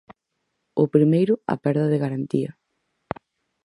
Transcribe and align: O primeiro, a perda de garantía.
O 0.83 0.85
primeiro, 0.95 1.33
a 1.53 1.55
perda 1.63 1.85
de 1.91 2.01
garantía. 2.03 2.51